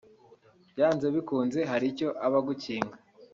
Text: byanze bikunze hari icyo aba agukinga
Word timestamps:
byanze 0.71 1.05
bikunze 1.15 1.59
hari 1.71 1.85
icyo 1.91 2.07
aba 2.25 2.37
agukinga 2.41 2.95